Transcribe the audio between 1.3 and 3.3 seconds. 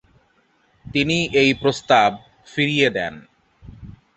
এই প্রস্তাব ফিরিয়ে দেন।